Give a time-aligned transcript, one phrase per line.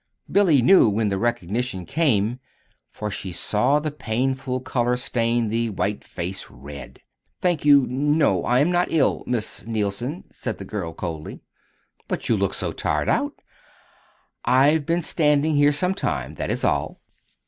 [0.31, 2.39] Billy knew when the recognition came,
[2.89, 7.01] for she saw the painful color stain the white face red.
[7.39, 8.43] "Thank you, no.
[8.43, 11.41] I am not ill, Miss Neilson," said the girl, coldly.
[12.07, 13.33] "But you look so tired out!"
[14.43, 16.99] "I have been standing here some time; that is all."